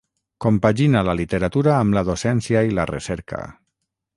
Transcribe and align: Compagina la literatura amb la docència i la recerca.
Compagina 0.45 1.03
la 1.09 1.15
literatura 1.19 1.75
amb 1.81 1.99
la 1.99 2.05
docència 2.09 2.65
i 2.71 2.77
la 2.81 2.87
recerca. 2.93 3.47